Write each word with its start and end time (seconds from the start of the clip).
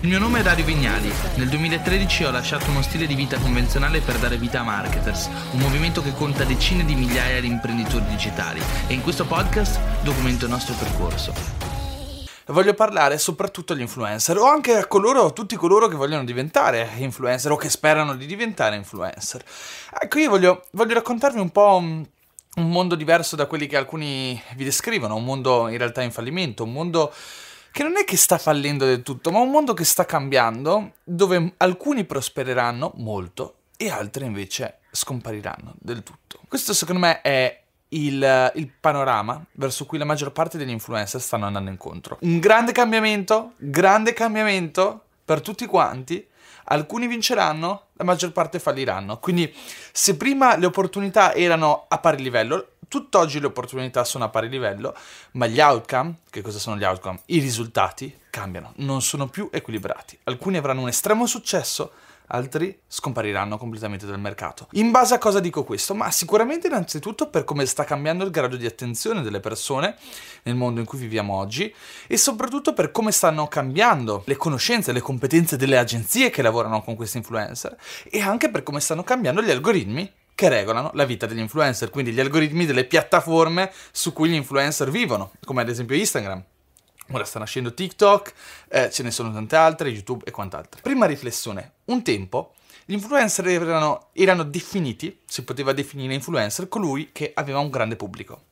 Il 0.00 0.08
mio 0.08 0.18
nome 0.18 0.40
è 0.40 0.42
Dario 0.42 0.66
Vignali. 0.66 1.10
Nel 1.36 1.48
2013 1.48 2.24
ho 2.24 2.30
lasciato 2.30 2.68
uno 2.68 2.82
stile 2.82 3.06
di 3.06 3.14
vita 3.14 3.38
convenzionale 3.38 4.00
per 4.00 4.18
dare 4.18 4.36
vita 4.36 4.60
a 4.60 4.62
Marketers, 4.62 5.30
un 5.52 5.58
movimento 5.58 6.02
che 6.02 6.12
conta 6.12 6.44
decine 6.44 6.84
di 6.84 6.94
migliaia 6.94 7.40
di 7.40 7.46
imprenditori 7.46 8.04
digitali 8.04 8.60
e 8.88 8.92
in 8.92 9.00
questo 9.02 9.24
podcast 9.24 9.80
documento 10.02 10.44
il 10.44 10.50
nostro 10.50 10.74
percorso. 10.74 11.32
Voglio 12.48 12.74
parlare 12.74 13.16
soprattutto 13.16 13.72
agli 13.72 13.80
influencer 13.80 14.36
o 14.36 14.44
anche 14.44 14.76
a 14.76 14.86
coloro, 14.86 15.32
tutti 15.32 15.56
coloro 15.56 15.88
che 15.88 15.96
vogliono 15.96 16.24
diventare 16.24 16.90
influencer 16.98 17.50
o 17.50 17.56
che 17.56 17.70
sperano 17.70 18.14
di 18.16 18.26
diventare 18.26 18.76
influencer. 18.76 19.42
Ecco, 19.98 20.18
io 20.18 20.28
voglio, 20.28 20.66
voglio 20.72 20.92
raccontarvi 20.92 21.40
un 21.40 21.50
po' 21.50 21.76
un 21.76 22.06
mondo 22.70 22.94
diverso 22.96 23.34
da 23.34 23.46
quelli 23.46 23.66
che 23.66 23.78
alcuni 23.78 24.40
vi 24.56 24.64
descrivono, 24.64 25.16
un 25.16 25.24
mondo 25.24 25.68
in 25.68 25.78
realtà 25.78 26.02
in 26.02 26.12
fallimento, 26.12 26.64
un 26.64 26.72
mondo 26.72 27.12
che 27.76 27.82
non 27.82 27.98
è 27.98 28.04
che 28.04 28.16
sta 28.16 28.38
fallendo 28.38 28.86
del 28.86 29.02
tutto, 29.02 29.30
ma 29.30 29.40
un 29.40 29.50
mondo 29.50 29.74
che 29.74 29.84
sta 29.84 30.06
cambiando, 30.06 30.92
dove 31.04 31.52
alcuni 31.58 32.06
prospereranno 32.06 32.94
molto 32.96 33.56
e 33.76 33.90
altri 33.90 34.24
invece 34.24 34.78
scompariranno 34.90 35.74
del 35.78 36.02
tutto. 36.02 36.40
Questo 36.48 36.72
secondo 36.72 37.02
me 37.02 37.20
è 37.20 37.60
il, 37.88 38.52
il, 38.54 38.70
panorama 38.80 39.44
verso 39.52 39.84
cui 39.84 39.98
la 39.98 40.06
maggior 40.06 40.32
parte 40.32 40.56
degli 40.56 40.70
influencer 40.70 41.20
stanno 41.20 41.44
andando 41.44 41.68
incontro. 41.68 42.16
Un 42.22 42.38
grande 42.38 42.72
cambiamento, 42.72 43.52
grande 43.58 44.14
cambiamento 44.14 45.04
per 45.22 45.42
tutti 45.42 45.66
quanti. 45.66 46.26
Alcuni 46.68 47.06
vinceranno, 47.06 47.86
la 47.92 48.04
maggior 48.04 48.32
parte 48.32 48.58
falliranno. 48.58 49.18
Quindi, 49.18 49.52
se 49.92 50.16
prima 50.16 50.56
le 50.56 50.66
opportunità 50.66 51.34
erano 51.34 51.86
a 51.88 51.98
pari 51.98 52.22
livello, 52.22 52.72
tutt'oggi 52.88 53.40
le 53.40 53.46
opportunità 53.46 54.04
sono 54.04 54.24
a 54.24 54.28
pari 54.28 54.48
livello, 54.48 54.96
ma 55.32 55.46
gli 55.46 55.60
outcome, 55.60 56.18
che 56.30 56.42
cosa 56.42 56.58
sono 56.58 56.76
gli 56.76 56.84
outcome? 56.84 57.20
I 57.26 57.40
risultati 57.40 58.18
cambiano, 58.30 58.72
non 58.76 59.02
sono 59.02 59.28
più 59.28 59.48
equilibrati. 59.52 60.18
Alcuni 60.24 60.56
avranno 60.56 60.82
un 60.82 60.88
estremo 60.88 61.26
successo, 61.26 61.92
altri 62.28 62.78
scompariranno 62.86 63.58
completamente 63.58 64.06
dal 64.06 64.20
mercato. 64.20 64.68
In 64.72 64.90
base 64.90 65.14
a 65.14 65.18
cosa 65.18 65.40
dico 65.40 65.64
questo? 65.64 65.94
Ma 65.94 66.10
sicuramente 66.10 66.66
innanzitutto 66.66 67.28
per 67.28 67.44
come 67.44 67.66
sta 67.66 67.84
cambiando 67.84 68.24
il 68.24 68.30
grado 68.30 68.56
di 68.56 68.66
attenzione 68.66 69.22
delle 69.22 69.40
persone 69.40 69.96
nel 70.42 70.54
mondo 70.54 70.80
in 70.80 70.86
cui 70.86 70.98
viviamo 70.98 71.34
oggi 71.34 71.72
e 72.06 72.16
soprattutto 72.16 72.72
per 72.72 72.90
come 72.90 73.12
stanno 73.12 73.46
cambiando 73.48 74.22
le 74.26 74.36
conoscenze, 74.36 74.92
le 74.92 75.00
competenze 75.00 75.56
delle 75.56 75.78
agenzie 75.78 76.30
che 76.30 76.42
lavorano 76.42 76.82
con 76.82 76.96
questi 76.96 77.18
influencer 77.18 77.76
e 78.10 78.20
anche 78.20 78.50
per 78.50 78.62
come 78.62 78.80
stanno 78.80 79.02
cambiando 79.02 79.42
gli 79.42 79.50
algoritmi 79.50 80.12
che 80.34 80.48
regolano 80.50 80.90
la 80.92 81.06
vita 81.06 81.24
degli 81.24 81.38
influencer, 81.38 81.88
quindi 81.88 82.12
gli 82.12 82.20
algoritmi 82.20 82.66
delle 82.66 82.84
piattaforme 82.84 83.72
su 83.90 84.12
cui 84.12 84.28
gli 84.28 84.34
influencer 84.34 84.90
vivono, 84.90 85.32
come 85.44 85.62
ad 85.62 85.70
esempio 85.70 85.96
Instagram. 85.96 86.44
Ora 87.12 87.24
sta 87.24 87.38
nascendo 87.38 87.72
TikTok, 87.72 88.32
eh, 88.68 88.90
ce 88.90 89.02
ne 89.02 89.10
sono 89.10 89.32
tante 89.32 89.56
altre, 89.56 89.88
YouTube 89.88 90.24
e 90.24 90.30
quant'altro. 90.30 90.80
Prima 90.82 91.06
riflessione, 91.06 91.74
un 91.86 92.02
tempo 92.02 92.54
gli 92.88 92.92
influencer 92.92 93.48
erano, 93.48 94.10
erano 94.12 94.44
definiti, 94.44 95.18
si 95.26 95.42
poteva 95.42 95.72
definire 95.72 96.14
influencer, 96.14 96.68
colui 96.68 97.10
che 97.10 97.32
aveva 97.34 97.58
un 97.58 97.68
grande 97.68 97.96
pubblico. 97.96 98.44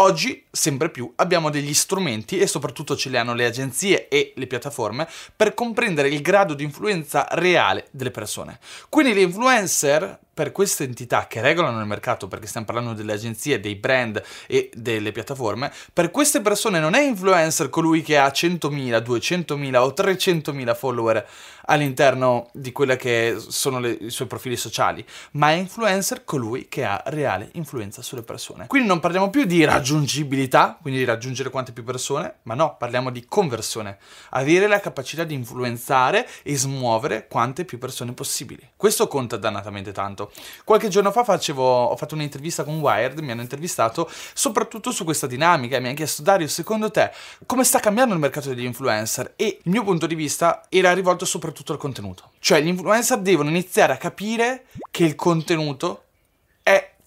Oggi, 0.00 0.46
sempre 0.50 0.88
più, 0.88 1.12
abbiamo 1.16 1.50
degli 1.50 1.74
strumenti, 1.74 2.38
e 2.38 2.46
soprattutto 2.46 2.96
ce 2.96 3.10
li 3.10 3.18
hanno 3.18 3.34
le 3.34 3.44
agenzie 3.44 4.08
e 4.08 4.32
le 4.34 4.46
piattaforme, 4.46 5.06
per 5.36 5.52
comprendere 5.52 6.08
il 6.08 6.22
grado 6.22 6.54
di 6.54 6.64
influenza 6.64 7.26
reale 7.32 7.86
delle 7.90 8.10
persone. 8.10 8.58
Quindi 8.88 9.12
gli 9.12 9.20
influencer 9.20 10.18
per 10.40 10.52
queste 10.52 10.84
entità 10.84 11.26
che 11.26 11.42
regolano 11.42 11.80
il 11.80 11.86
mercato, 11.86 12.26
perché 12.26 12.46
stiamo 12.46 12.64
parlando 12.64 12.94
delle 12.94 13.12
agenzie, 13.12 13.60
dei 13.60 13.74
brand 13.74 14.22
e 14.46 14.70
delle 14.72 15.12
piattaforme, 15.12 15.70
per 15.92 16.10
queste 16.10 16.40
persone 16.40 16.80
non 16.80 16.94
è 16.94 17.02
influencer 17.02 17.68
colui 17.68 18.00
che 18.00 18.16
ha 18.16 18.26
100.000, 18.26 19.02
200.000 19.02 19.76
o 19.76 19.92
300.000 19.94 20.74
follower 20.74 21.28
all'interno 21.66 22.48
di 22.54 22.72
quelli 22.72 22.96
che 22.96 23.36
sono 23.38 23.80
le, 23.80 23.90
i 23.90 24.08
suoi 24.08 24.28
profili 24.28 24.56
sociali, 24.56 25.04
ma 25.32 25.50
è 25.50 25.56
influencer 25.56 26.24
colui 26.24 26.68
che 26.68 26.84
ha 26.84 27.02
reale 27.08 27.50
influenza 27.52 28.00
sulle 28.00 28.22
persone. 28.22 28.66
Quindi 28.66 28.88
non 28.88 28.98
parliamo 28.98 29.28
più 29.28 29.44
di 29.44 29.62
raggiungibilità, 29.90 30.78
quindi 30.80 31.00
di 31.00 31.06
raggiungere 31.06 31.50
quante 31.50 31.72
più 31.72 31.82
persone, 31.82 32.36
ma 32.42 32.54
no, 32.54 32.76
parliamo 32.76 33.10
di 33.10 33.24
conversione, 33.26 33.98
avere 34.30 34.68
la 34.68 34.78
capacità 34.78 35.24
di 35.24 35.34
influenzare 35.34 36.28
e 36.42 36.56
smuovere 36.56 37.26
quante 37.26 37.64
più 37.64 37.78
persone 37.78 38.12
possibili. 38.12 38.68
Questo 38.76 39.08
conta 39.08 39.36
dannatamente 39.36 39.90
tanto. 39.90 40.30
Qualche 40.64 40.88
giorno 40.88 41.10
fa 41.10 41.24
facevo, 41.24 41.62
ho 41.62 41.96
fatto 41.96 42.14
un'intervista 42.14 42.62
con 42.62 42.78
Wired, 42.78 43.18
mi 43.18 43.32
hanno 43.32 43.40
intervistato 43.40 44.08
soprattutto 44.32 44.92
su 44.92 45.04
questa 45.04 45.26
dinamica 45.26 45.76
e 45.76 45.80
mi 45.80 45.86
hanno 45.86 45.96
chiesto 45.96 46.22
Dario, 46.22 46.46
secondo 46.46 46.90
te 46.90 47.10
come 47.46 47.64
sta 47.64 47.80
cambiando 47.80 48.14
il 48.14 48.20
mercato 48.20 48.48
degli 48.50 48.64
influencer? 48.64 49.32
E 49.34 49.58
il 49.62 49.70
mio 49.70 49.82
punto 49.82 50.06
di 50.06 50.14
vista 50.14 50.62
era 50.68 50.92
rivolto 50.92 51.24
soprattutto 51.24 51.72
al 51.72 51.78
contenuto. 51.78 52.30
Cioè 52.38 52.60
gli 52.60 52.68
influencer 52.68 53.18
devono 53.18 53.48
iniziare 53.48 53.94
a 53.94 53.96
capire 53.96 54.66
che 54.90 55.04
il 55.04 55.14
contenuto 55.16 56.04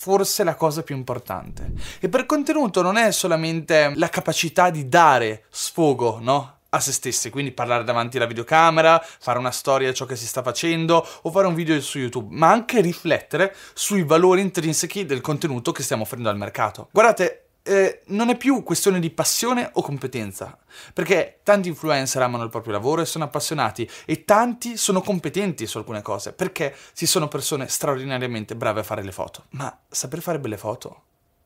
forse 0.04 0.44
la 0.44 0.56
cosa 0.56 0.84
più 0.84 0.98
importante. 0.98 1.72
E 2.02 2.10
per 2.10 2.26
contenuto 2.26 2.82
non 2.82 2.98
è 2.98 3.10
solamente 3.14 3.94
la 3.96 4.10
capacità 4.10 4.70
di 4.70 4.90
dare 4.90 5.46
sfogo, 5.50 6.20
no? 6.22 6.58
a 6.72 6.80
se 6.80 6.92
stessi, 6.92 7.30
quindi 7.30 7.52
parlare 7.52 7.86
davanti 7.86 8.18
alla 8.18 8.26
videocamera, 8.26 9.00
fare 9.02 9.40
una 9.40 9.52
storia 9.52 9.90
di 9.90 9.96
ciò 9.96 10.06
che 10.06 10.16
si 10.16 10.26
sta 10.26 10.42
facendo 10.42 11.08
o 11.22 11.32
fare 11.32 11.48
un 11.48 11.54
video 11.54 11.80
su 11.80 12.00
YouTube, 12.00 12.36
ma 12.36 12.50
anche 12.50 12.82
riflettere 12.82 13.56
sui 13.74 14.04
valori 14.04 14.42
intrinseci 14.42 15.06
del 15.06 15.22
contenuto 15.22 15.72
che 15.72 15.84
stiamo 15.84 16.02
offrendo 16.02 16.30
al 16.30 16.38
mercato. 16.38 16.90
Guardate, 16.92 17.43
eh, 17.64 18.02
non 18.08 18.30
è 18.30 18.38
più 18.38 18.62
questione 18.64 19.00
di 19.00 19.10
passione 19.10 19.70
o 19.74 19.82
competenza, 19.82 20.58
perché 20.94 21.40
tanti 21.44 21.70
influencer 21.70 22.22
amano 22.22 22.44
il 22.44 22.50
proprio 22.50 22.74
lavoro 22.74 23.02
e 23.02 23.06
sono 23.06 23.24
appassionati 23.24 23.90
e 24.06 24.26
tanti 24.26 24.78
sono 24.78 25.02
competenti 25.02 25.66
su 25.66 25.78
alcune 25.78 26.02
cose, 26.02 26.34
perché 26.34 26.76
si 26.94 27.08
sono 27.08 27.28
persone 27.28 27.68
straordinariamente 27.68 28.56
brave 28.56 28.82
a 28.82 28.84
fare 28.84 29.04
le 29.04 29.12
foto. 29.12 29.46
Ma 29.52 29.76
saper 29.90 30.22
fare 30.22 30.40
belle 30.40 30.58
foto 30.58 31.04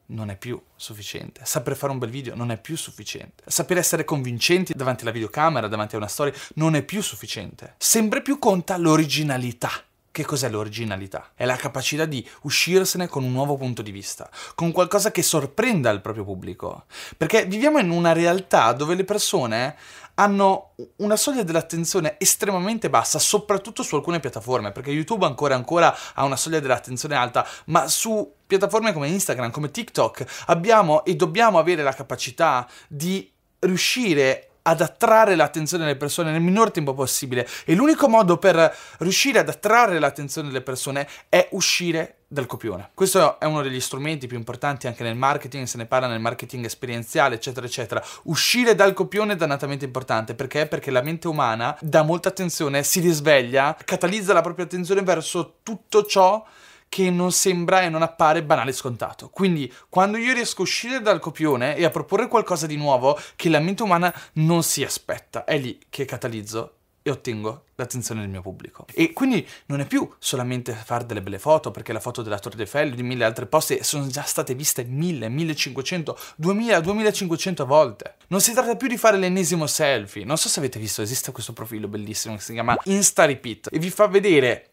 non 0.07 0.29
è 0.29 0.38
più 0.38 0.61
sufficiente. 0.75 1.41
Saper 1.44 1.75
fare 1.75 1.91
un 1.91 2.00
bel 2.00 2.09
video 2.09 2.35
non 2.35 2.51
è 2.51 2.59
più 2.59 2.78
sufficiente. 2.78 3.44
Saper 3.45 3.78
essere 3.78 4.05
convincenti 4.05 4.73
davanti 4.73 5.03
alla 5.03 5.11
videocamera, 5.11 5.67
davanti 5.67 5.95
a 5.95 5.97
una 5.97 6.07
storia, 6.07 6.34
non 6.55 6.75
è 6.75 6.84
più 6.84 7.01
sufficiente. 7.01 7.75
Sempre 7.78 8.22
più 8.22 8.39
conta 8.39 8.78
l'originalità. 8.78 9.72
Che 10.17 10.25
cos'è 10.25 10.50
l'originalità? 10.50 11.33
È 11.35 11.45
la 11.45 11.57
capacità 11.57 12.05
di 12.05 12.28
uscirsene 12.41 13.05
con 13.05 13.23
un 13.23 13.31
nuovo 13.31 13.55
punto 13.55 13.83
di 13.83 13.91
vista, 13.91 14.28
con 14.55 14.72
qualcosa 14.72 15.11
che 15.11 15.22
sorprenda 15.22 15.91
il 15.91 16.01
proprio 16.01 16.23
pubblico. 16.23 16.85
Perché 17.16 17.45
viviamo 17.45 17.78
in 17.78 17.91
una 17.91 18.13
realtà 18.13 18.72
dove 18.72 18.95
le 18.95 19.03
persone 19.03 19.75
hanno 20.16 20.73
una 20.95 21.16
soglia 21.16 21.44
dell'attenzione 21.44 22.16
estremamente 22.17 22.89
bassa, 22.89 23.19
soprattutto 23.19 23.83
su 23.83 23.94
alcune 23.94 24.19
piattaforme, 24.19 24.72
perché 24.72 24.89
YouTube 24.89 25.23
ancora 25.23 25.53
ancora 25.53 25.95
ha 26.16 26.23
una 26.23 26.35
soglia 26.35 26.61
dell'attenzione 26.61 27.13
alta, 27.13 27.47
ma 27.66 27.88
su 27.88 28.38
piattaforme 28.47 28.94
come 28.94 29.09
Instagram, 29.09 29.51
come 29.51 29.69
TikTok, 29.69 30.45
abbiamo 30.47 31.05
e 31.05 31.16
dobbiamo 31.16 31.59
avere 31.59 31.84
la 31.84 31.94
capacità 31.94 32.67
di 32.88 33.31
riuscire 33.59 34.47
ad 34.67 34.81
attrarre 34.81 35.35
l'attenzione 35.35 35.85
delle 35.85 35.95
persone 35.95 36.31
nel 36.31 36.41
minor 36.41 36.72
tempo 36.72 36.94
possibile 36.94 37.47
e 37.66 37.73
l'unico 37.73 38.09
modo 38.09 38.38
per 38.38 38.75
riuscire 39.00 39.39
ad 39.39 39.47
attrarre 39.47 39.97
l'attenzione 39.97 40.47
delle 40.47 40.61
persone 40.61 41.07
è 41.29 41.47
uscire 41.51 42.17
dal 42.28 42.45
copione. 42.45 42.89
Questo 42.94 43.39
è 43.39 43.45
uno 43.45 43.61
degli 43.61 43.79
strumenti 43.79 44.28
più 44.28 44.35
importanti 44.35 44.88
anche 44.88 45.03
nel 45.03 45.16
marketing, 45.16 45.66
se 45.66 45.78
ne 45.78 45.85
parla 45.85 46.07
nel 46.07 46.19
marketing 46.19 46.66
esperienziale, 46.66 47.35
eccetera, 47.35 47.66
eccetera. 47.66 48.03
Uscire 48.23 48.75
dal 48.75 48.94
copione 48.94 49.33
è 49.33 49.35
dannatamente 49.38 49.85
importante 49.85 50.35
perché? 50.35 50.67
Perché 50.67 50.91
la 50.91 51.01
mente 51.01 51.29
umana 51.29 51.78
dà 51.79 52.03
molta 52.03 52.28
attenzione, 52.28 52.84
si 52.84 52.99
risveglia, 52.99 53.78
catalizza 53.85 54.34
la 54.34 54.41
propria 54.41 54.66
attenzione 54.66 55.01
verso 55.01 55.59
tutto 55.63 56.03
ciò 56.05 56.45
che 56.89 57.09
non 57.09 57.31
sembra 57.31 57.81
e 57.81 57.89
non 57.89 58.01
appare 58.01 58.43
banale 58.43 58.71
e 58.71 58.73
scontato. 58.73 59.29
Quindi, 59.29 59.71
quando 59.89 60.17
io 60.17 60.33
riesco 60.33 60.61
a 60.61 60.63
uscire 60.63 61.01
dal 61.01 61.19
copione 61.19 61.75
e 61.75 61.85
a 61.85 61.89
proporre 61.89 62.27
qualcosa 62.27 62.67
di 62.67 62.77
nuovo 62.77 63.19
che 63.35 63.49
la 63.49 63.59
mente 63.59 63.83
umana 63.83 64.13
non 64.33 64.63
si 64.63 64.83
aspetta, 64.83 65.43
è 65.43 65.57
lì 65.57 65.79
che 65.89 66.05
catalizzo 66.05 66.73
e 67.07 67.11
ottengo 67.11 67.63
l'attenzione 67.75 68.22
del 68.22 68.29
mio 68.29 68.41
pubblico. 68.41 68.85
E 68.93 69.13
quindi 69.13 69.47
non 69.67 69.79
è 69.79 69.85
più 69.85 70.09
solamente 70.19 70.73
fare 70.73 71.05
delle 71.05 71.22
belle 71.22 71.39
foto, 71.39 71.72
perché 71.72 71.93
la 71.93 72.01
foto 72.01 72.22
della 72.22 72.37
Torre 72.37 72.61
Eiffel 72.61 72.91
e 72.91 72.95
di 72.95 73.03
mille 73.03 73.23
altre 73.23 73.45
posti 73.45 73.79
sono 73.81 74.07
già 74.07 74.23
state 74.23 74.55
viste 74.55 74.83
mille, 74.83 75.29
1500, 75.29 76.17
2000, 76.35 76.79
2500 76.81 77.66
volte. 77.66 78.16
Non 78.28 78.41
si 78.41 78.51
tratta 78.51 78.75
più 78.75 78.90
di 78.90 78.97
fare 78.97 79.17
l'ennesimo 79.17 79.67
selfie. 79.67 80.25
Non 80.25 80.37
so 80.37 80.49
se 80.49 80.59
avete 80.59 80.79
visto, 80.79 81.01
esiste 81.01 81.31
questo 81.31 81.53
profilo 81.53 81.87
bellissimo 81.87 82.35
che 82.35 82.41
si 82.41 82.53
chiama 82.53 82.78
Insta 82.85 83.25
Repeat 83.25 83.69
e 83.72 83.79
vi 83.79 83.90
fa 83.90 84.07
vedere 84.07 84.72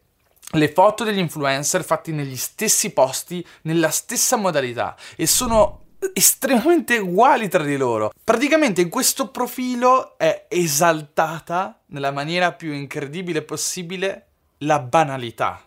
le 0.53 0.73
foto 0.73 1.05
degli 1.05 1.19
influencer 1.19 1.85
fatti 1.85 2.13
negli 2.13 2.37
stessi 2.37 2.91
posti, 2.91 3.45
nella 3.63 3.91
stessa 3.91 4.37
modalità 4.37 4.97
e 5.17 5.27
sono 5.27 5.81
estremamente 6.13 6.99
uguali 6.99 7.49
tra 7.49 7.63
di 7.63 7.77
loro. 7.77 8.13
Praticamente 8.23 8.81
in 8.81 8.89
questo 8.89 9.29
profilo 9.31 10.19
è 10.19 10.47
esaltata 10.49 11.81
nella 11.87 12.11
maniera 12.11 12.53
più 12.53 12.73
incredibile 12.73 13.43
possibile 13.43 14.27
la 14.59 14.79
banalità, 14.79 15.61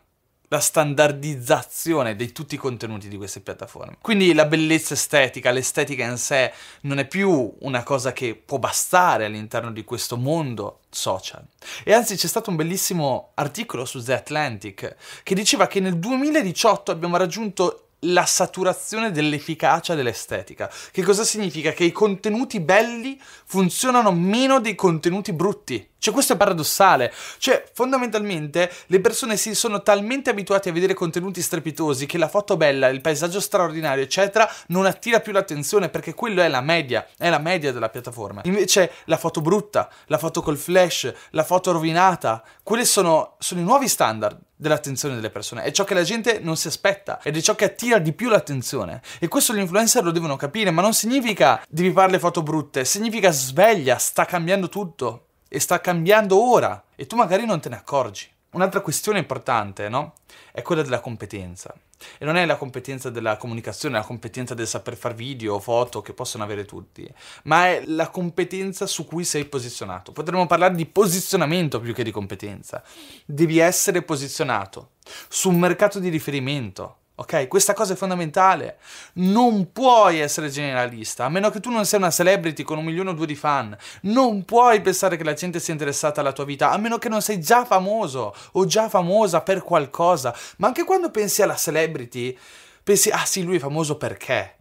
la 0.49 0.59
standardizzazione 0.59 2.15
di 2.15 2.31
tutti 2.31 2.55
i 2.55 2.57
contenuti 2.57 3.07
di 3.09 3.17
queste 3.17 3.41
piattaforme. 3.41 3.97
Quindi 4.01 4.33
la 4.33 4.45
bellezza 4.45 4.93
estetica, 4.93 5.51
l'estetica 5.51 6.05
in 6.05 6.17
sé 6.17 6.53
non 6.81 6.99
è 6.99 7.07
più 7.07 7.53
una 7.59 7.83
cosa 7.83 8.13
che 8.13 8.35
può 8.35 8.57
bastare 8.57 9.25
all'interno 9.25 9.71
di 9.71 9.83
questo 9.83 10.15
mondo 10.15 10.79
social. 10.89 11.43
E 11.83 11.93
anzi 11.93 12.15
c'è 12.15 12.27
stato 12.27 12.49
un 12.49 12.55
bellissimo 12.55 13.31
articolo 13.33 13.83
su 13.85 14.01
The 14.01 14.13
Atlantic 14.13 14.95
che 15.23 15.35
diceva 15.35 15.67
che 15.67 15.79
nel 15.79 15.97
2018 15.97 16.91
abbiamo 16.91 17.17
raggiunto 17.17 17.86
la 18.01 18.25
saturazione 18.25 19.11
dell'efficacia 19.11 19.95
dell'estetica. 19.95 20.69
Che 20.91 21.01
cosa 21.01 21.23
significa? 21.23 21.71
Che 21.71 21.83
i 21.83 21.91
contenuti 21.91 22.59
belli 22.59 23.19
funzionano 23.45 24.11
meno 24.11 24.59
dei 24.59 24.75
contenuti 24.75 25.33
brutti. 25.33 25.89
Cioè, 25.97 26.13
questo 26.13 26.33
è 26.33 26.37
paradossale. 26.37 27.11
Cioè, 27.39 27.69
fondamentalmente, 27.73 28.71
le 28.87 29.01
persone 29.01 29.35
si 29.35 29.55
sono 29.55 29.81
talmente 29.81 30.29
abituate 30.29 30.69
a 30.69 30.71
vedere 30.71 30.93
contenuti 30.93 31.41
strepitosi 31.41 32.05
che 32.05 32.19
la 32.19 32.27
foto 32.27 32.55
bella, 32.55 32.87
il 32.87 33.01
paesaggio 33.01 33.39
straordinario, 33.39 34.03
eccetera, 34.03 34.49
non 34.67 34.85
attira 34.85 35.19
più 35.19 35.31
l'attenzione 35.31 35.89
perché 35.89 36.13
quello 36.13 36.41
è 36.41 36.47
la 36.47 36.61
media, 36.61 37.07
è 37.17 37.29
la 37.29 37.39
media 37.39 37.73
della 37.73 37.89
piattaforma. 37.89 38.41
Invece, 38.45 38.91
la 39.05 39.17
foto 39.17 39.41
brutta, 39.41 39.89
la 40.05 40.19
foto 40.19 40.41
col 40.41 40.57
flash, 40.57 41.11
la 41.31 41.43
foto 41.43 41.71
rovinata, 41.71 42.43
quelli 42.61 42.85
sono, 42.85 43.35
sono 43.39 43.59
i 43.59 43.63
nuovi 43.63 43.87
standard 43.87 44.45
dell'attenzione 44.57 45.15
delle 45.15 45.29
persone. 45.29 45.63
È 45.63 45.71
ciò 45.71 45.83
che 45.85 45.93
la 45.93 46.03
gente 46.03 46.39
non 46.39 46.57
si 46.57 46.67
aspetta 46.67 47.21
ed 47.23 47.37
è 47.37 47.41
ciò 47.41 47.55
che 47.55 47.65
attira 47.65 47.99
di 47.99 48.11
più 48.11 48.29
l'attenzione. 48.29 49.01
E 49.19 49.27
questo 49.27 49.53
gli 49.53 49.59
influencer 49.59 50.03
lo 50.03 50.11
devono 50.11 50.35
capire, 50.35 50.71
ma 50.71 50.81
non 50.81 50.93
significa 50.93 51.63
devi 51.69 51.91
fare 51.91 52.11
le 52.11 52.19
foto 52.19 52.43
brutte, 52.43 52.83
significa 52.83 53.31
sveglia, 53.31 53.97
sta 53.97 54.25
cambiando 54.25 54.67
tutto 54.67 55.27
e 55.47 55.59
sta 55.59 55.79
cambiando 55.79 56.41
ora 56.51 56.83
e 56.95 57.05
tu 57.07 57.15
magari 57.15 57.45
non 57.45 57.61
te 57.61 57.69
ne 57.69 57.75
accorgi. 57.75 58.35
Un'altra 58.51 58.81
questione 58.81 59.19
importante, 59.19 59.89
no? 59.89 60.13
È 60.51 60.61
quella 60.61 60.81
della 60.81 60.99
competenza. 61.01 61.75
E 62.17 62.25
non 62.25 62.37
è 62.37 62.45
la 62.45 62.55
competenza 62.55 63.09
della 63.09 63.37
comunicazione, 63.37 63.97
la 63.97 64.03
competenza 64.03 64.53
del 64.53 64.67
saper 64.67 64.95
fare 64.95 65.15
video 65.15 65.55
o 65.55 65.59
foto 65.59 66.01
che 66.01 66.13
possono 66.13 66.43
avere 66.43 66.63
tutti, 66.63 67.11
ma 67.43 67.67
è 67.67 67.83
la 67.85 68.09
competenza 68.09 68.85
su 68.85 69.05
cui 69.05 69.23
sei 69.23 69.45
posizionato. 69.45 70.11
Potremmo 70.11 70.45
parlare 70.45 70.75
di 70.75 70.85
posizionamento 70.85 71.79
più 71.79 71.93
che 71.93 72.03
di 72.03 72.11
competenza. 72.11 72.83
Devi 73.25 73.57
essere 73.57 74.03
posizionato 74.03 74.91
su 75.27 75.49
un 75.49 75.59
mercato 75.59 75.99
di 75.99 76.09
riferimento 76.09 76.97
Ok, 77.19 77.47
questa 77.47 77.73
cosa 77.73 77.93
è 77.93 77.95
fondamentale. 77.95 78.77
Non 79.13 79.71
puoi 79.71 80.19
essere 80.19 80.49
generalista, 80.49 81.25
a 81.25 81.29
meno 81.29 81.49
che 81.49 81.59
tu 81.59 81.71
non 81.71 81.83
sia 81.83 81.97
una 81.97 82.11
celebrity 82.11 82.61
con 82.61 82.77
un 82.77 82.85
milione 82.85 83.09
o 83.09 83.13
due 83.13 83.25
di 83.25 83.33
fan. 83.33 83.75
Non 84.01 84.45
puoi 84.45 84.81
pensare 84.81 85.17
che 85.17 85.23
la 85.23 85.33
gente 85.33 85.59
sia 85.59 85.73
interessata 85.73 86.21
alla 86.21 86.31
tua 86.31 86.45
vita, 86.45 86.69
a 86.69 86.77
meno 86.77 86.99
che 86.99 87.09
non 87.09 87.23
sei 87.23 87.41
già 87.41 87.65
famoso 87.65 88.35
o 88.51 88.65
già 88.67 88.87
famosa 88.87 89.41
per 89.41 89.63
qualcosa. 89.63 90.31
Ma 90.57 90.67
anche 90.67 90.83
quando 90.83 91.09
pensi 91.09 91.41
alla 91.41 91.55
celebrity, 91.55 92.37
pensi, 92.83 93.09
ah 93.09 93.25
sì, 93.25 93.41
lui 93.41 93.55
è 93.55 93.59
famoso 93.59 93.97
perché? 93.97 94.56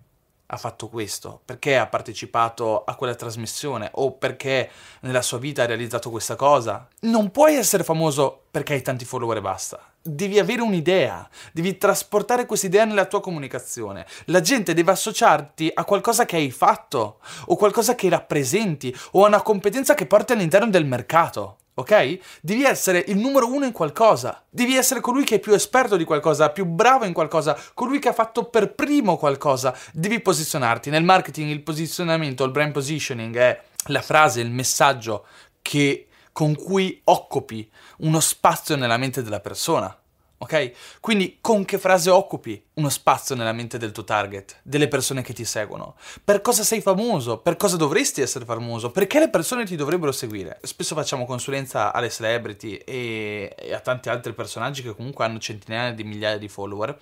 Ha 0.47 0.57
fatto 0.57 0.89
questo, 0.89 1.41
perché 1.45 1.77
ha 1.77 1.87
partecipato 1.87 2.85
a 2.85 2.95
quella 2.95 3.15
trasmissione 3.15 3.91
o 3.95 4.13
perché 4.13 4.71
nella 5.01 5.23
sua 5.23 5.39
vita 5.39 5.63
ha 5.63 5.67
realizzato 5.67 6.11
questa 6.11 6.37
cosa. 6.37 6.89
Non 7.01 7.31
puoi 7.31 7.57
essere 7.57 7.85
famoso 7.85 8.45
perché 8.51 8.75
hai 8.75 8.83
tanti 8.83 9.05
follower 9.05 9.39
e 9.39 9.41
basta. 9.41 9.81
Devi 10.03 10.39
avere 10.39 10.63
un'idea, 10.63 11.29
devi 11.53 11.79
trasportare 11.79 12.47
questa 12.47 12.67
idea 12.67 12.85
nella 12.85 13.07
tua 13.07 13.21
comunicazione. 13.21 14.07
La 14.27 14.41
gente 14.41 14.73
deve 14.73 14.93
associarti 14.93 15.71
a 15.75 15.85
qualcosa 15.85 16.25
che 16.25 16.37
hai 16.37 16.51
fatto 16.53 17.19
o 17.47 17.57
qualcosa 17.57 17.97
che 17.97 18.09
rappresenti 18.09 18.97
o 19.13 19.25
a 19.25 19.29
una 19.29 19.43
competenza 19.43 19.95
che 19.95 20.07
porti 20.07 20.33
all'interno 20.33 20.71
del 20.71 20.87
mercato 20.87 21.57
ok? 21.79 22.19
Devi 22.41 22.65
essere 22.65 23.05
il 23.09 23.19
numero 23.19 23.53
uno 23.53 23.67
in 23.67 23.73
qualcosa. 23.73 24.43
Devi 24.49 24.77
essere 24.77 25.01
colui 25.01 25.25
che 25.25 25.37
è 25.37 25.39
più 25.39 25.53
esperto 25.53 25.97
di 25.97 26.05
qualcosa, 26.05 26.51
più 26.51 26.65
bravo 26.65 27.05
in 27.05 27.13
qualcosa, 27.13 27.59
colui 27.75 27.99
che 27.99 28.09
ha 28.09 28.15
fatto 28.15 28.45
per 28.45 28.75
primo 28.75 29.17
qualcosa. 29.17 29.77
Devi 29.93 30.21
posizionarti. 30.21 30.91
Nel 30.91 31.05
marketing 31.05 31.51
il 31.51 31.63
posizionamento, 31.63 32.45
il 32.45 32.51
brand 32.51 32.73
positioning 32.73 33.37
è 33.37 33.63
la 33.89 34.03
frase, 34.03 34.41
il 34.41 34.51
messaggio 34.51 35.27
che, 35.61 36.09
con 36.33 36.55
cui 36.55 37.01
occupi 37.05 37.71
uno 37.99 38.21
spazio 38.21 38.77
nella 38.77 38.97
mente 38.97 39.23
della 39.23 39.41
persona 39.41 39.95
ok? 40.39 40.99
Quindi 41.01 41.39
con 41.41 41.65
che 41.65 41.79
frase 41.79 42.11
occupi 42.11 42.63
uno 42.75 42.89
spazio 42.89 43.35
nella 43.35 43.53
mente 43.53 43.79
del 43.79 43.93
tuo 43.93 44.05
target, 44.05 44.61
delle 44.63 44.89
persone 44.89 45.23
che 45.23 45.33
ti 45.33 45.45
seguono? 45.45 45.97
Per 46.23 46.41
cosa 46.41 46.63
sei 46.63 46.81
famoso? 46.81 47.39
Per 47.39 47.57
cosa 47.57 47.77
dovresti 47.77 48.21
essere 48.21 48.45
famoso? 48.45 48.91
Perché 48.91 49.19
le 49.19 49.31
persone 49.31 49.65
ti 49.65 49.77
dovrebbero 49.77 50.13
seguire? 50.13 50.59
Spesso 50.63 50.95
facciamo 50.95 51.25
consulenza 51.25 51.93
alle 51.93 52.11
celebrity 52.11 52.77
e, 52.77 53.55
e 53.57 53.73
a 53.73 53.81
tanti 53.81 54.09
altri 54.09 54.35
personaggi 54.35 54.83
che 54.83 54.95
comunque 54.95 55.25
hanno 55.25 55.39
centinaia 55.39 55.93
di 55.93 56.05
migliaia 56.05 56.39
di 56.39 56.49
follower 56.49 56.99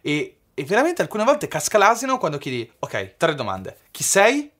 e, 0.00 0.38
e 0.54 0.64
veramente 0.64 1.02
alcune 1.02 1.24
volte 1.24 1.48
casca 1.48 1.78
l'asino 1.78 2.18
quando 2.18 2.38
chiedi, 2.38 2.70
ok, 2.78 3.16
tre 3.16 3.34
domande. 3.34 3.78
Chi 3.90 4.02
sei? 4.02 4.50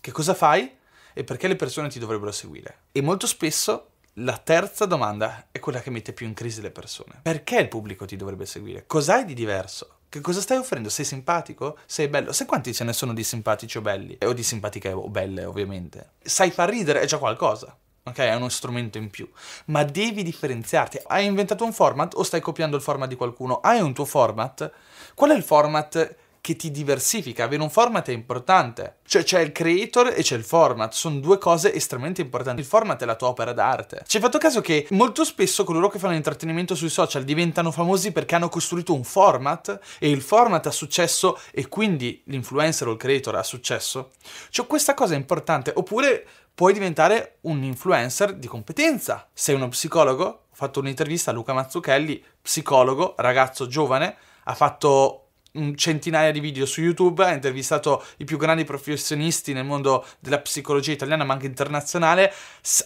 Che 0.00 0.12
cosa 0.12 0.34
fai? 0.34 0.74
E 1.12 1.24
perché 1.24 1.48
le 1.48 1.56
persone 1.56 1.88
ti 1.88 1.98
dovrebbero 1.98 2.30
seguire? 2.30 2.80
E 2.92 3.00
molto 3.00 3.26
spesso 3.26 3.92
la 4.18 4.38
terza 4.38 4.86
domanda 4.86 5.48
è 5.50 5.58
quella 5.58 5.80
che 5.80 5.90
mette 5.90 6.12
più 6.12 6.26
in 6.26 6.34
crisi 6.34 6.62
le 6.62 6.70
persone. 6.70 7.20
Perché 7.22 7.58
il 7.58 7.68
pubblico 7.68 8.06
ti 8.06 8.16
dovrebbe 8.16 8.46
seguire? 8.46 8.84
Cos'hai 8.86 9.24
di 9.24 9.34
diverso? 9.34 9.98
Che 10.08 10.20
cosa 10.20 10.40
stai 10.40 10.56
offrendo? 10.56 10.88
Sei 10.88 11.04
simpatico? 11.04 11.76
Sei 11.84 12.08
bello? 12.08 12.32
Sai 12.32 12.46
quanti 12.46 12.72
ce 12.72 12.84
ne 12.84 12.92
sono 12.92 13.12
di 13.12 13.22
simpatici 13.22 13.76
o 13.76 13.82
belli? 13.82 14.16
O 14.22 14.32
di 14.32 14.42
simpatiche 14.42 14.90
o 14.92 15.08
belle, 15.08 15.44
ovviamente. 15.44 16.12
Sai 16.22 16.50
far 16.50 16.70
ridere 16.70 17.00
è 17.00 17.06
già 17.06 17.18
qualcosa. 17.18 17.76
Ok, 18.04 18.18
è 18.18 18.34
uno 18.34 18.48
strumento 18.48 18.98
in 18.98 19.10
più. 19.10 19.28
Ma 19.66 19.82
devi 19.82 20.22
differenziarti. 20.22 21.00
Hai 21.06 21.26
inventato 21.26 21.64
un 21.64 21.72
format 21.72 22.14
o 22.14 22.22
stai 22.22 22.40
copiando 22.40 22.76
il 22.76 22.82
format 22.82 23.08
di 23.08 23.16
qualcuno? 23.16 23.60
Hai 23.60 23.80
un 23.80 23.92
tuo 23.92 24.04
format? 24.04 24.70
Qual 25.14 25.30
è 25.30 25.34
il 25.34 25.42
format 25.42 26.16
che 26.46 26.54
ti 26.54 26.70
diversifica. 26.70 27.42
Avere 27.42 27.60
un 27.60 27.70
format 27.70 28.08
è 28.08 28.12
importante. 28.12 28.98
Cioè 29.04 29.24
c'è 29.24 29.40
il 29.40 29.50
creator 29.50 30.12
e 30.14 30.22
c'è 30.22 30.36
il 30.36 30.44
format, 30.44 30.92
sono 30.92 31.18
due 31.18 31.38
cose 31.38 31.74
estremamente 31.74 32.20
importanti. 32.20 32.60
Il 32.60 32.68
format 32.68 33.02
è 33.02 33.04
la 33.04 33.16
tua 33.16 33.26
opera 33.26 33.52
d'arte. 33.52 34.04
Ci 34.06 34.18
hai 34.18 34.22
fatto 34.22 34.38
caso 34.38 34.60
che 34.60 34.86
molto 34.90 35.24
spesso 35.24 35.64
coloro 35.64 35.88
che 35.88 35.98
fanno 35.98 36.14
intrattenimento 36.14 36.76
sui 36.76 36.88
social 36.88 37.24
diventano 37.24 37.72
famosi 37.72 38.12
perché 38.12 38.36
hanno 38.36 38.48
costruito 38.48 38.94
un 38.94 39.02
format 39.02 39.80
e 39.98 40.08
il 40.08 40.22
format 40.22 40.64
ha 40.68 40.70
successo 40.70 41.36
e 41.50 41.66
quindi 41.66 42.22
l'influencer 42.26 42.86
o 42.86 42.92
il 42.92 42.96
creator 42.96 43.34
ha 43.34 43.42
successo? 43.42 44.12
Cioè 44.50 44.68
questa 44.68 44.94
cosa 44.94 45.14
è 45.14 45.16
importante. 45.16 45.72
Oppure 45.74 46.24
puoi 46.54 46.72
diventare 46.72 47.38
un 47.40 47.60
influencer 47.64 48.34
di 48.34 48.46
competenza. 48.46 49.28
Sei 49.32 49.56
uno 49.56 49.66
psicologo? 49.66 50.24
Ho 50.24 50.54
fatto 50.54 50.78
un'intervista 50.78 51.32
a 51.32 51.34
Luca 51.34 51.52
Mazzucchelli, 51.54 52.24
psicologo, 52.40 53.14
ragazzo 53.18 53.66
giovane, 53.66 54.16
ha 54.44 54.54
fatto 54.54 55.25
centinaia 55.76 56.30
di 56.30 56.40
video 56.40 56.66
su 56.66 56.80
YouTube, 56.80 57.24
ha 57.24 57.32
intervistato 57.32 58.04
i 58.18 58.24
più 58.24 58.36
grandi 58.36 58.64
professionisti 58.64 59.52
nel 59.52 59.64
mondo 59.64 60.04
della 60.18 60.40
psicologia 60.40 60.92
italiana 60.92 61.24
ma 61.24 61.34
anche 61.34 61.46
internazionale, 61.46 62.32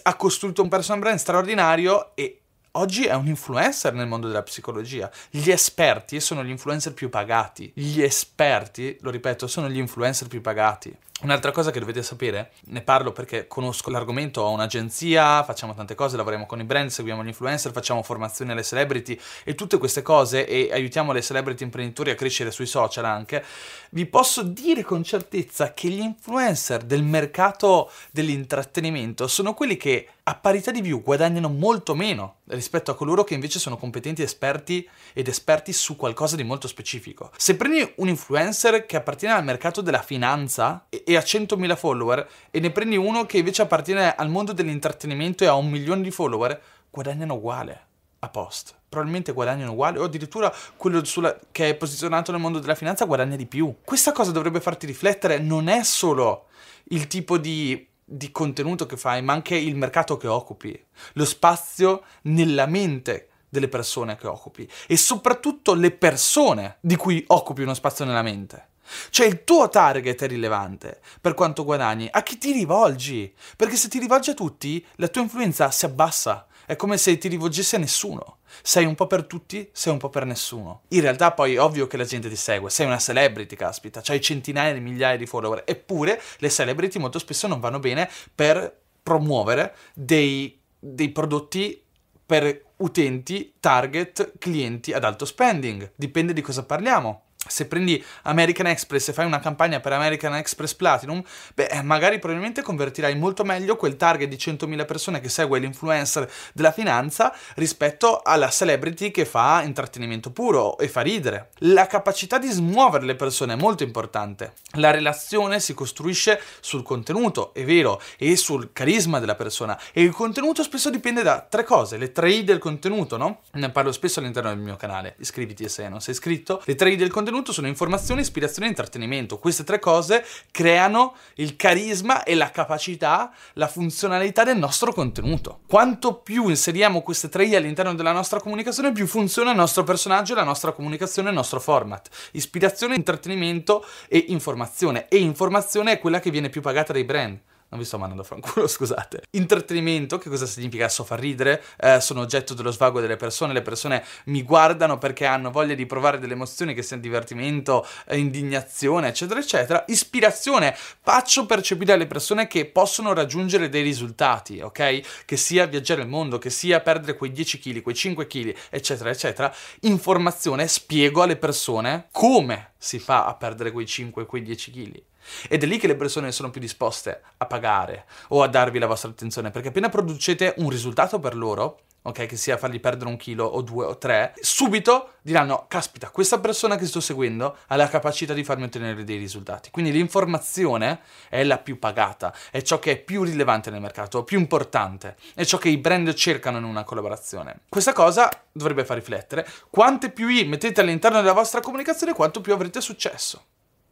ha 0.03 0.15
costruito 0.15 0.61
un 0.61 0.69
personal 0.69 1.01
brand 1.01 1.19
straordinario 1.19 2.15
e 2.15 2.41
oggi 2.71 3.05
è 3.05 3.13
un 3.13 3.27
influencer 3.27 3.93
nel 3.93 4.07
mondo 4.07 4.27
della 4.27 4.43
psicologia. 4.43 5.09
Gli 5.29 5.49
esperti 5.49 6.19
sono 6.19 6.43
gli 6.43 6.49
influencer 6.49 6.93
più 6.93 7.09
pagati. 7.09 7.71
Gli 7.75 8.01
esperti, 8.01 8.97
lo 9.01 9.09
ripeto, 9.09 9.47
sono 9.47 9.69
gli 9.69 9.77
influencer 9.77 10.27
più 10.27 10.41
pagati. 10.41 10.95
Un'altra 11.23 11.51
cosa 11.51 11.69
che 11.69 11.79
dovete 11.79 12.01
sapere, 12.01 12.53
ne 12.65 12.81
parlo 12.81 13.11
perché 13.11 13.45
conosco 13.45 13.91
l'argomento, 13.91 14.41
ho 14.41 14.49
un'agenzia, 14.49 15.43
facciamo 15.43 15.75
tante 15.75 15.93
cose, 15.93 16.17
lavoriamo 16.17 16.47
con 16.47 16.59
i 16.59 16.63
brand, 16.63 16.89
seguiamo 16.89 17.23
gli 17.23 17.27
influencer, 17.27 17.71
facciamo 17.71 18.01
formazioni 18.01 18.49
alle 18.49 18.63
celebrity 18.63 19.19
e 19.43 19.53
tutte 19.53 19.77
queste 19.77 20.01
cose 20.01 20.47
e 20.47 20.69
aiutiamo 20.71 21.11
le 21.11 21.21
celebrity 21.21 21.63
imprenditori 21.63 22.09
a 22.09 22.15
crescere 22.15 22.49
sui 22.49 22.65
social 22.65 23.05
anche. 23.05 23.45
Vi 23.91 24.07
posso 24.07 24.41
dire 24.41 24.81
con 24.81 25.03
certezza 25.03 25.73
che 25.75 25.89
gli 25.89 25.99
influencer 25.99 26.81
del 26.81 27.03
mercato 27.03 27.91
dell'intrattenimento 28.09 29.27
sono 29.27 29.53
quelli 29.53 29.77
che 29.77 30.07
a 30.23 30.35
parità 30.35 30.71
di 30.71 30.81
view 30.81 31.01
guadagnano 31.01 31.49
molto 31.49 31.93
meno 31.93 32.37
rispetto 32.45 32.91
a 32.91 32.95
coloro 32.95 33.23
che 33.23 33.33
invece 33.33 33.59
sono 33.59 33.77
competenti 33.77 34.21
esperti 34.21 34.87
ed 35.13 35.27
esperti 35.27 35.73
su 35.73 35.95
qualcosa 35.95 36.35
di 36.35 36.43
molto 36.43 36.67
specifico. 36.67 37.31
Se 37.37 37.55
prendi 37.55 37.93
un 37.97 38.07
influencer 38.07 38.85
che 38.85 38.97
appartiene 38.97 39.33
al 39.33 39.43
mercato 39.43 39.81
della 39.81 40.01
finanza 40.01 40.85
ha 41.15 41.21
100.000 41.21 41.75
follower 41.75 42.27
e 42.49 42.59
ne 42.59 42.71
prendi 42.71 42.97
uno 42.97 43.25
che 43.25 43.39
invece 43.39 43.61
appartiene 43.61 44.15
al 44.15 44.29
mondo 44.29 44.53
dell'intrattenimento 44.53 45.43
e 45.43 45.47
ha 45.47 45.55
un 45.55 45.69
milione 45.69 46.01
di 46.01 46.11
follower, 46.11 46.61
guadagnano 46.89 47.35
uguale 47.35 47.85
a 48.19 48.29
post. 48.29 48.75
Probabilmente 48.89 49.31
guadagnano 49.31 49.71
uguale 49.71 49.99
o 49.99 50.03
addirittura 50.03 50.53
quello 50.75 51.03
sulla, 51.03 51.37
che 51.51 51.69
è 51.69 51.75
posizionato 51.75 52.31
nel 52.31 52.41
mondo 52.41 52.59
della 52.59 52.75
finanza 52.75 53.05
guadagna 53.05 53.35
di 53.35 53.45
più. 53.45 53.75
Questa 53.83 54.11
cosa 54.11 54.31
dovrebbe 54.31 54.59
farti 54.59 54.85
riflettere, 54.85 55.39
non 55.39 55.67
è 55.67 55.83
solo 55.83 56.47
il 56.85 57.07
tipo 57.07 57.37
di 57.37 57.87
di 58.11 58.29
contenuto 58.31 58.85
che 58.85 58.97
fai, 58.97 59.21
ma 59.21 59.31
anche 59.31 59.55
il 59.55 59.75
mercato 59.77 60.17
che 60.17 60.27
occupi, 60.27 60.77
lo 61.13 61.23
spazio 61.23 62.03
nella 62.23 62.65
mente 62.65 63.29
delle 63.47 63.69
persone 63.69 64.17
che 64.17 64.27
occupi 64.27 64.67
e 64.87 64.97
soprattutto 64.97 65.73
le 65.73 65.91
persone 65.91 66.77
di 66.81 66.95
cui 66.95 67.23
occupi 67.27 67.61
uno 67.61 67.73
spazio 67.73 68.05
nella 68.05 68.21
mente. 68.21 68.67
Cioè 69.09 69.27
il 69.27 69.43
tuo 69.43 69.69
target 69.69 70.23
è 70.23 70.27
rilevante 70.27 70.99
per 71.19 71.33
quanto 71.33 71.63
guadagni, 71.63 72.07
a 72.11 72.23
chi 72.23 72.37
ti 72.37 72.51
rivolgi? 72.51 73.33
Perché 73.55 73.75
se 73.75 73.87
ti 73.87 73.99
rivolgi 73.99 74.31
a 74.31 74.33
tutti, 74.33 74.85
la 74.95 75.07
tua 75.07 75.21
influenza 75.21 75.71
si 75.71 75.85
abbassa 75.85 76.47
È 76.65 76.75
come 76.75 76.97
se 76.97 77.17
ti 77.17 77.27
rivolgessi 77.27 77.75
a 77.75 77.79
nessuno. 77.79 78.37
Sei 78.61 78.85
un 78.85 78.95
po' 78.95 79.07
per 79.07 79.25
tutti, 79.25 79.69
sei 79.71 79.93
un 79.93 79.99
po' 79.99 80.09
per 80.09 80.25
nessuno. 80.25 80.83
In 80.89 81.01
realtà 81.01 81.31
poi 81.31 81.55
è 81.55 81.61
ovvio 81.61 81.87
che 81.87 81.97
la 81.97 82.05
gente 82.05 82.29
ti 82.29 82.35
segue, 82.35 82.69
sei 82.69 82.85
una 82.85 82.99
celebrity, 82.99 83.55
caspita, 83.55 84.01
c'hai 84.01 84.21
centinaia 84.21 84.73
di 84.73 84.79
migliaia 84.79 85.17
di 85.17 85.25
follower, 85.25 85.63
eppure 85.65 86.21
le 86.37 86.49
celebrity 86.49 86.99
molto 86.99 87.19
spesso 87.19 87.47
non 87.47 87.59
vanno 87.59 87.79
bene 87.79 88.09
per 88.33 88.79
promuovere 89.03 89.75
dei, 89.93 90.59
dei 90.79 91.09
prodotti 91.09 91.83
per 92.25 92.63
utenti, 92.77 93.55
target, 93.59 94.33
clienti 94.37 94.93
ad 94.93 95.03
alto 95.03 95.25
spending. 95.25 95.91
Dipende 95.95 96.33
di 96.33 96.41
cosa 96.41 96.63
parliamo 96.63 97.23
se 97.47 97.65
prendi 97.65 98.03
American 98.23 98.67
Express 98.67 99.09
e 99.09 99.13
fai 99.13 99.25
una 99.25 99.39
campagna 99.39 99.79
per 99.79 99.93
American 99.93 100.35
Express 100.35 100.73
Platinum, 100.75 101.21
beh, 101.55 101.65
eh, 101.65 101.81
magari 101.81 102.19
probabilmente 102.19 102.61
convertirai 102.61 103.15
molto 103.15 103.43
meglio 103.43 103.75
quel 103.75 103.97
target 103.97 104.29
di 104.29 104.35
100.000 104.35 104.85
persone 104.85 105.19
che 105.19 105.27
segue 105.27 105.59
l'influencer 105.59 106.29
della 106.53 106.71
finanza 106.71 107.33
rispetto 107.55 108.21
alla 108.23 108.49
celebrity 108.49 109.11
che 109.11 109.25
fa 109.25 109.63
intrattenimento 109.63 110.31
puro 110.31 110.77
e 110.77 110.87
fa 110.87 111.01
ridere. 111.01 111.49
La 111.59 111.87
capacità 111.87 112.37
di 112.37 112.47
smuovere 112.47 113.05
le 113.05 113.15
persone 113.15 113.53
è 113.53 113.57
molto 113.57 113.83
importante. 113.83 114.53
La 114.75 114.91
relazione 114.91 115.59
si 115.59 115.73
costruisce 115.73 116.39
sul 116.59 116.83
contenuto, 116.83 117.53
è 117.53 117.65
vero, 117.65 118.01
e 118.17 118.35
sul 118.35 118.71
carisma 118.71 119.19
della 119.19 119.35
persona. 119.35 119.79
E 119.91 120.03
il 120.03 120.11
contenuto 120.11 120.63
spesso 120.63 120.89
dipende 120.89 121.23
da 121.23 121.45
tre 121.49 121.63
cose, 121.63 121.97
le 121.97 122.11
tre 122.11 122.31
I 122.31 122.43
del 122.43 122.59
contenuto, 122.59 123.17
no? 123.17 123.41
Ne 123.53 123.71
parlo 123.71 123.91
spesso 123.91 124.19
all'interno 124.19 124.49
del 124.49 124.59
mio 124.59 124.75
canale. 124.75 125.15
Iscriviti 125.19 125.67
se 125.67 125.89
non 125.89 126.01
sei 126.01 126.13
iscritto. 126.13 126.61
Le 126.65 126.75
tre 126.75 126.91
I 126.91 126.95
del 126.95 127.09
contenuto 127.09 127.30
contenuto 127.31 127.53
sono 127.53 127.67
informazione, 127.67 128.21
ispirazione 128.21 128.67
e 128.67 128.71
intrattenimento. 128.71 129.39
Queste 129.39 129.63
tre 129.63 129.79
cose 129.79 130.25
creano 130.51 131.15
il 131.35 131.55
carisma 131.55 132.23
e 132.23 132.35
la 132.35 132.51
capacità, 132.51 133.31
la 133.53 133.67
funzionalità 133.67 134.43
del 134.43 134.57
nostro 134.57 134.91
contenuto. 134.91 135.61
Quanto 135.65 136.15
più 136.15 136.49
inseriamo 136.49 137.01
queste 137.01 137.29
tre 137.29 137.45
I 137.45 137.55
all'interno 137.55 137.95
della 137.95 138.11
nostra 138.11 138.41
comunicazione, 138.41 138.91
più 138.91 139.07
funziona 139.07 139.51
il 139.51 139.57
nostro 139.57 139.83
personaggio, 139.83 140.35
la 140.35 140.43
nostra 140.43 140.73
comunicazione, 140.73 141.29
il 141.29 141.35
nostro 141.35 141.61
format. 141.61 142.09
Ispirazione, 142.33 142.95
intrattenimento 142.95 143.85
e 144.09 144.25
informazione. 144.27 145.07
E 145.07 145.17
informazione 145.17 145.93
è 145.93 145.99
quella 145.99 146.19
che 146.19 146.31
viene 146.31 146.49
più 146.49 146.61
pagata 146.61 146.91
dai 146.91 147.05
brand 147.05 147.39
non 147.71 147.79
vi 147.79 147.85
sto 147.85 147.97
mandando 147.97 148.21
a 148.21 148.25
fanculo, 148.25 148.67
scusate. 148.67 149.23
Intrattenimento, 149.31 150.17
che 150.17 150.29
cosa 150.29 150.45
significa? 150.45 150.89
So 150.89 151.05
far 151.05 151.19
ridere, 151.19 151.63
eh, 151.77 152.01
sono 152.01 152.19
oggetto 152.19 152.53
dello 152.53 152.71
svago 152.71 152.99
delle 152.99 153.15
persone, 153.15 153.53
le 153.53 153.61
persone 153.61 154.03
mi 154.25 154.43
guardano 154.43 154.97
perché 154.97 155.25
hanno 155.25 155.51
voglia 155.51 155.73
di 155.73 155.85
provare 155.85 156.19
delle 156.19 156.33
emozioni 156.33 156.73
che 156.73 156.81
siano 156.81 157.01
divertimento, 157.01 157.87
eh, 158.07 158.17
indignazione, 158.17 159.07
eccetera, 159.07 159.39
eccetera. 159.39 159.85
Ispirazione, 159.87 160.75
faccio 160.75 161.45
percepire 161.45 161.93
alle 161.93 162.07
persone 162.07 162.47
che 162.47 162.65
possono 162.65 163.13
raggiungere 163.13 163.69
dei 163.69 163.83
risultati, 163.83 164.59
ok? 164.59 165.23
Che 165.25 165.37
sia 165.37 165.65
viaggiare 165.65 166.01
il 166.01 166.09
mondo, 166.09 166.37
che 166.37 166.49
sia 166.49 166.81
perdere 166.81 167.15
quei 167.15 167.31
10 167.31 167.57
kg, 167.57 167.81
quei 167.81 167.95
5 167.95 168.27
kg, 168.27 168.53
eccetera, 168.69 169.09
eccetera. 169.09 169.53
Informazione, 169.81 170.67
spiego 170.67 171.21
alle 171.21 171.37
persone 171.37 172.09
come 172.11 172.73
si 172.77 172.99
fa 172.99 173.27
a 173.27 173.35
perdere 173.35 173.71
quei 173.71 173.85
5, 173.85 174.25
quei 174.25 174.41
10 174.41 174.71
kg. 174.71 175.03
Ed 175.47 175.63
è 175.63 175.65
lì 175.65 175.77
che 175.77 175.87
le 175.87 175.95
persone 175.95 176.31
sono 176.31 176.49
più 176.49 176.61
disposte 176.61 177.21
a 177.37 177.45
pagare 177.45 178.05
o 178.29 178.41
a 178.41 178.47
darvi 178.47 178.79
la 178.79 178.87
vostra 178.87 179.09
attenzione, 179.09 179.51
perché 179.51 179.69
appena 179.69 179.89
producete 179.89 180.55
un 180.57 180.69
risultato 180.69 181.19
per 181.19 181.35
loro, 181.35 181.81
ok, 182.03 182.25
che 182.25 182.35
sia 182.35 182.57
fargli 182.57 182.79
perdere 182.79 183.09
un 183.09 183.17
chilo 183.17 183.45
o 183.45 183.61
due 183.61 183.85
o 183.85 183.97
tre, 183.97 184.33
subito 184.41 185.13
diranno, 185.21 185.65
caspita, 185.67 186.09
questa 186.09 186.39
persona 186.39 186.75
che 186.75 186.87
sto 186.87 186.99
seguendo 186.99 187.57
ha 187.67 187.75
la 187.75 187.87
capacità 187.87 188.33
di 188.33 188.43
farmi 188.43 188.63
ottenere 188.63 189.03
dei 189.03 189.17
risultati. 189.17 189.69
Quindi 189.69 189.91
l'informazione 189.91 191.01
è 191.29 191.43
la 191.43 191.59
più 191.59 191.77
pagata, 191.77 192.33
è 192.49 192.61
ciò 192.63 192.79
che 192.79 192.93
è 192.93 192.97
più 192.97 193.23
rilevante 193.23 193.69
nel 193.69 193.81
mercato, 193.81 194.23
più 194.23 194.39
importante, 194.39 195.15
è 195.35 195.45
ciò 195.45 195.59
che 195.59 195.69
i 195.69 195.77
brand 195.77 196.11
cercano 196.15 196.57
in 196.57 196.63
una 196.63 196.83
collaborazione. 196.83 197.59
Questa 197.69 197.93
cosa 197.93 198.29
dovrebbe 198.51 198.83
far 198.83 198.97
riflettere, 198.97 199.47
quante 199.69 200.09
più 200.09 200.27
I 200.27 200.45
mettete 200.45 200.81
all'interno 200.81 201.21
della 201.21 201.33
vostra 201.33 201.59
comunicazione, 201.59 202.13
quanto 202.13 202.41
più 202.41 202.53
avrete 202.53 202.81
successo, 202.81 203.45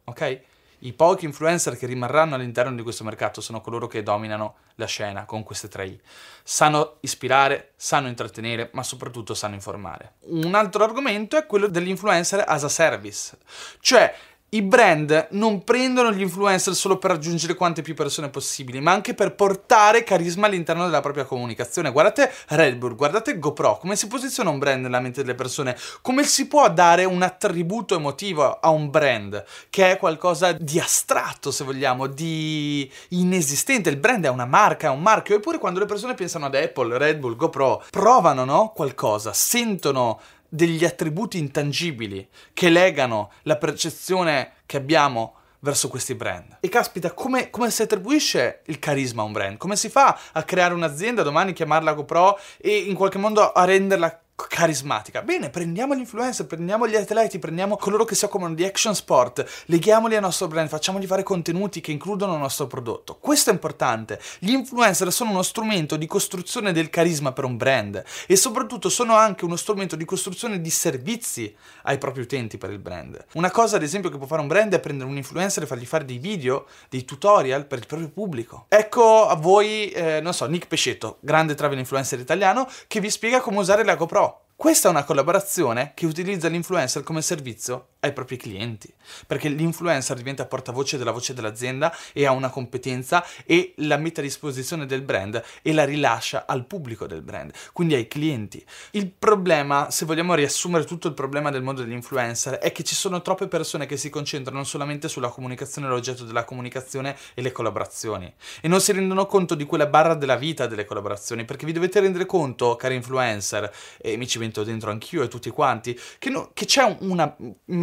ok? 0.04 0.40
I 0.82 0.92
pochi 0.94 1.26
influencer 1.26 1.76
che 1.76 1.86
rimarranno 1.86 2.34
all'interno 2.34 2.74
di 2.74 2.82
questo 2.82 3.04
mercato 3.04 3.40
sono 3.40 3.60
coloro 3.60 3.86
che 3.86 4.02
dominano 4.02 4.56
la 4.76 4.86
scena 4.86 5.26
con 5.26 5.42
queste 5.42 5.68
tre 5.68 5.86
I. 5.86 6.00
Sanno 6.42 6.96
ispirare, 7.00 7.72
sanno 7.76 8.08
intrattenere, 8.08 8.70
ma 8.72 8.82
soprattutto 8.82 9.34
sanno 9.34 9.54
informare. 9.54 10.14
Un 10.20 10.54
altro 10.54 10.82
argomento 10.82 11.36
è 11.36 11.44
quello 11.44 11.68
dell'influencer 11.68 12.44
as 12.46 12.64
a 12.64 12.68
service, 12.68 13.38
cioè 13.80 14.14
i 14.50 14.62
brand 14.62 15.28
non 15.30 15.62
prendono 15.62 16.12
gli 16.12 16.22
influencer 16.22 16.74
solo 16.74 16.98
per 16.98 17.12
raggiungere 17.12 17.54
quante 17.54 17.82
più 17.82 17.94
persone 17.94 18.30
possibili, 18.30 18.80
ma 18.80 18.92
anche 18.92 19.14
per 19.14 19.34
portare 19.34 20.02
carisma 20.02 20.46
all'interno 20.46 20.84
della 20.84 21.00
propria 21.00 21.24
comunicazione. 21.24 21.92
Guardate 21.92 22.32
Red 22.48 22.76
Bull, 22.76 22.96
guardate 22.96 23.38
GoPro, 23.38 23.78
come 23.78 23.94
si 23.94 24.08
posiziona 24.08 24.50
un 24.50 24.58
brand 24.58 24.82
nella 24.82 25.00
mente 25.00 25.20
delle 25.20 25.36
persone, 25.36 25.76
come 26.02 26.24
si 26.24 26.48
può 26.48 26.68
dare 26.70 27.04
un 27.04 27.22
attributo 27.22 27.94
emotivo 27.94 28.58
a 28.58 28.70
un 28.70 28.90
brand, 28.90 29.44
che 29.70 29.92
è 29.92 29.98
qualcosa 29.98 30.52
di 30.52 30.80
astratto, 30.80 31.50
se 31.50 31.62
vogliamo, 31.62 32.08
di 32.08 32.90
inesistente. 33.10 33.90
Il 33.90 33.98
brand 33.98 34.24
è 34.24 34.30
una 34.30 34.46
marca, 34.46 34.88
è 34.88 34.90
un 34.90 35.02
marchio, 35.02 35.36
eppure 35.36 35.58
quando 35.58 35.78
le 35.78 35.86
persone 35.86 36.14
pensano 36.14 36.46
ad 36.46 36.54
Apple, 36.56 36.98
Red 36.98 37.18
Bull, 37.18 37.36
GoPro, 37.36 37.84
provano, 37.90 38.44
no? 38.44 38.72
Qualcosa, 38.74 39.32
sentono 39.32 40.20
degli 40.50 40.84
attributi 40.84 41.38
intangibili 41.38 42.28
che 42.52 42.68
legano 42.68 43.30
la 43.42 43.56
percezione 43.56 44.52
che 44.66 44.76
abbiamo 44.76 45.36
verso 45.60 45.88
questi 45.88 46.14
brand. 46.14 46.58
E 46.60 46.68
caspita, 46.68 47.12
come, 47.12 47.50
come, 47.50 47.70
si 47.70 47.82
attribuisce 47.82 48.62
il 48.66 48.78
carisma 48.78 49.22
a 49.22 49.26
un 49.26 49.32
brand? 49.32 49.56
Come 49.56 49.76
si 49.76 49.88
fa 49.88 50.18
a 50.32 50.42
creare 50.42 50.74
un'azienda, 50.74 51.22
domani 51.22 51.52
chiamarla 51.52 51.94
GoPro 51.94 52.38
e 52.58 52.76
in 52.76 52.94
qualche 52.94 53.18
modo 53.18 53.52
a 53.52 53.64
renderla 53.64 54.20
carismatica. 54.48 55.22
Bene, 55.22 55.50
prendiamo 55.50 55.94
gli 55.94 56.00
influencer, 56.00 56.46
prendiamo 56.46 56.86
gli 56.86 56.96
atleti, 56.96 57.38
prendiamo 57.38 57.76
coloro 57.76 58.04
che 58.04 58.14
si 58.14 58.24
occupano 58.24 58.54
di 58.54 58.64
action 58.64 58.94
sport, 58.94 59.64
leghiamoli 59.66 60.16
al 60.16 60.22
nostro 60.22 60.48
brand, 60.48 60.68
facciamogli 60.68 61.06
fare 61.06 61.22
contenuti 61.22 61.80
che 61.80 61.92
includono 61.92 62.34
il 62.34 62.40
nostro 62.40 62.66
prodotto. 62.66 63.16
Questo 63.18 63.50
è 63.50 63.52
importante. 63.52 64.20
Gli 64.38 64.52
influencer 64.52 65.12
sono 65.12 65.30
uno 65.30 65.42
strumento 65.42 65.96
di 65.96 66.06
costruzione 66.06 66.72
del 66.72 66.90
carisma 66.90 67.32
per 67.32 67.44
un 67.44 67.56
brand 67.56 68.02
e 68.26 68.36
soprattutto 68.36 68.88
sono 68.88 69.14
anche 69.14 69.44
uno 69.44 69.56
strumento 69.56 69.96
di 69.96 70.04
costruzione 70.04 70.60
di 70.60 70.70
servizi 70.70 71.54
ai 71.84 71.98
propri 71.98 72.22
utenti 72.22 72.58
per 72.58 72.70
il 72.70 72.78
brand. 72.78 73.24
Una 73.34 73.50
cosa, 73.50 73.76
ad 73.76 73.82
esempio, 73.82 74.10
che 74.10 74.18
può 74.18 74.26
fare 74.26 74.40
un 74.40 74.48
brand 74.48 74.74
è 74.74 74.80
prendere 74.80 75.08
un 75.08 75.16
influencer 75.16 75.62
e 75.62 75.66
fargli 75.66 75.86
fare 75.86 76.04
dei 76.04 76.18
video, 76.18 76.66
dei 76.88 77.04
tutorial 77.04 77.66
per 77.66 77.78
il 77.78 77.86
proprio 77.86 78.08
pubblico. 78.08 78.66
Ecco 78.68 79.26
a 79.26 79.34
voi, 79.34 79.90
eh, 79.90 80.20
non 80.20 80.34
so, 80.34 80.46
Nick 80.46 80.66
Pescetto, 80.66 81.18
grande 81.20 81.54
travel 81.54 81.78
influencer 81.78 82.18
italiano, 82.18 82.68
che 82.86 83.00
vi 83.00 83.10
spiega 83.10 83.40
come 83.40 83.58
usare 83.58 83.84
la 83.84 83.94
GoPro 83.94 84.29
questa 84.60 84.88
è 84.88 84.90
una 84.90 85.04
collaborazione 85.04 85.92
che 85.94 86.04
utilizza 86.04 86.46
l'influencer 86.48 87.02
come 87.02 87.22
servizio 87.22 87.92
ai 88.00 88.12
propri 88.12 88.36
clienti, 88.36 88.92
perché 89.26 89.48
l'influencer 89.48 90.16
diventa 90.16 90.46
portavoce 90.46 90.98
della 90.98 91.10
voce 91.10 91.34
dell'azienda 91.34 91.94
e 92.12 92.26
ha 92.26 92.32
una 92.32 92.50
competenza 92.50 93.24
e 93.44 93.74
la 93.76 93.96
mette 93.96 94.20
a 94.20 94.22
disposizione 94.22 94.86
del 94.86 95.02
brand 95.02 95.42
e 95.62 95.72
la 95.72 95.84
rilascia 95.84 96.46
al 96.46 96.64
pubblico 96.66 97.06
del 97.06 97.22
brand, 97.22 97.52
quindi 97.72 97.94
ai 97.94 98.08
clienti. 98.08 98.64
Il 98.92 99.10
problema, 99.10 99.90
se 99.90 100.04
vogliamo 100.04 100.34
riassumere 100.34 100.84
tutto 100.84 101.08
il 101.08 101.14
problema 101.14 101.50
del 101.50 101.62
mondo 101.62 101.82
degli 101.82 101.92
influencer, 101.92 102.54
è 102.54 102.72
che 102.72 102.82
ci 102.82 102.94
sono 102.94 103.22
troppe 103.22 103.48
persone 103.48 103.86
che 103.86 103.96
si 103.96 104.10
concentrano 104.10 104.64
solamente 104.64 105.08
sulla 105.08 105.28
comunicazione, 105.28 105.88
l'oggetto 105.88 106.24
della 106.24 106.44
comunicazione 106.44 107.16
e 107.34 107.42
le 107.42 107.52
collaborazioni 107.52 108.32
e 108.60 108.68
non 108.68 108.80
si 108.80 108.92
rendono 108.92 109.26
conto 109.26 109.54
di 109.54 109.64
quella 109.64 109.86
barra 109.86 110.14
della 110.14 110.36
vita 110.36 110.66
delle 110.66 110.84
collaborazioni, 110.84 111.44
perché 111.44 111.66
vi 111.66 111.72
dovete 111.72 112.00
rendere 112.00 112.26
conto, 112.26 112.76
cari 112.76 112.94
influencer, 112.94 113.70
e 113.98 114.16
mi 114.16 114.26
ci 114.26 114.38
metto 114.38 114.64
dentro 114.64 114.90
anch'io 114.90 115.22
e 115.22 115.28
tutti 115.28 115.50
quanti, 115.50 115.98
che, 116.18 116.30
no, 116.30 116.50
che 116.54 116.64
c'è 116.64 116.96
una 117.00 117.36